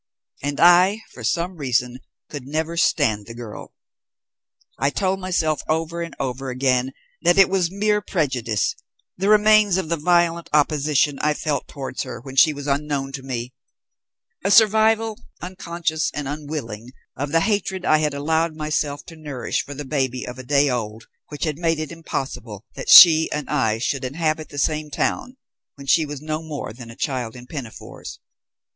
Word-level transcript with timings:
And 0.41 0.59
I, 0.59 1.01
for 1.13 1.23
some 1.23 1.57
reason, 1.57 1.99
could 2.31 2.47
never 2.47 2.75
stand 2.75 3.27
the 3.27 3.35
girl. 3.35 3.71
I 4.79 4.89
told 4.89 5.19
myself 5.19 5.61
over 5.69 6.01
and 6.01 6.15
over 6.19 6.49
again 6.49 6.93
that 7.21 7.37
it 7.37 7.47
was 7.49 7.69
mere 7.69 8.01
prejudice; 8.01 8.73
the 9.15 9.29
remains 9.29 9.77
of 9.77 9.89
the 9.89 9.97
violent 9.97 10.49
opposition 10.53 11.19
I 11.19 11.35
felt 11.35 11.67
towards 11.67 12.01
her 12.01 12.19
when 12.19 12.35
she 12.35 12.51
was 12.51 12.65
unknown 12.65 13.11
to 13.11 13.21
me; 13.21 13.53
a 14.43 14.49
survival, 14.49 15.19
unconscious 15.39 16.09
and 16.15 16.27
unwilling, 16.27 16.89
of 17.15 17.31
the 17.31 17.41
hatred 17.41 17.85
I 17.85 17.99
had 17.99 18.15
allowed 18.15 18.55
myself 18.55 19.05
to 19.05 19.15
nourish 19.15 19.63
for 19.63 19.75
the 19.75 19.85
baby 19.85 20.25
of 20.25 20.39
a 20.39 20.43
day 20.43 20.67
old, 20.67 21.05
which 21.29 21.43
had 21.43 21.59
made 21.59 21.77
it 21.77 21.91
impossible 21.91 22.65
that 22.73 22.89
she 22.89 23.29
and 23.31 23.47
I 23.51 23.77
should 23.77 24.03
inhabit 24.03 24.49
the 24.49 24.57
same 24.57 24.89
town 24.89 25.37
when 25.75 25.85
she 25.85 26.07
was 26.07 26.23
no 26.23 26.41
more 26.41 26.73
than 26.73 26.89
a 26.89 26.95
child 26.95 27.35
in 27.35 27.45
pinafores. 27.45 28.19